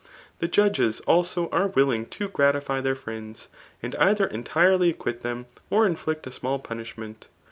[0.39, 3.49] The judges, also, are willing to gratii^ their friends,
[3.83, 7.27] and either entirely acquit them, or inflict f small punishment.